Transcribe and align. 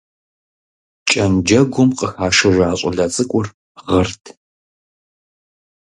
Кӏэнджэгум 1.09 1.89
къыхашыжа 1.97 2.67
щӏалэ 2.79 3.05
цӏыкӏур 3.13 3.47
гъырт. 3.87 4.23